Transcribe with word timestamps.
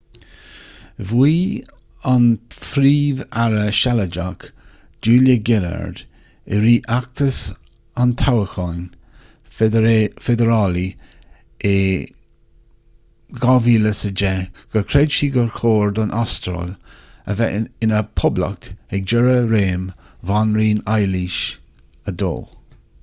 mhaígh 1.09 1.65
an 2.11 2.23
príomh-aire 2.53 3.65
sealadach 3.79 4.45
julia 5.07 5.35
gillard 5.49 6.01
i 6.55 6.61
rith 6.63 6.87
fheachtas 6.93 7.41
an 8.05 8.15
toghcháin 8.21 8.79
feidearálaigh 9.57 10.89
in 11.73 12.09
2010 13.45 14.43
gur 14.77 14.87
chreid 14.95 15.15
sí 15.19 15.31
gur 15.39 15.47
chóir 15.59 15.95
don 16.01 16.17
astráil 16.23 16.75
a 17.35 17.39
bheith 17.43 17.71
ina 17.89 18.03
poblacht 18.23 18.71
ag 18.99 19.07
deireadh 19.13 19.55
réim 19.55 19.87
bhanríon 20.31 20.85
éilis 20.97 21.41
ii 22.15 22.35